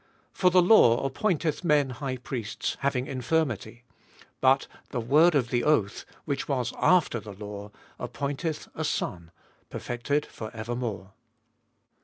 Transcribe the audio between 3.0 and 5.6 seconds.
infirmity; but the word of